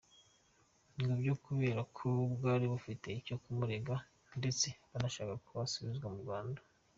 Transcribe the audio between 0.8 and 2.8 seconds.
Ngo byari kubera ko bwari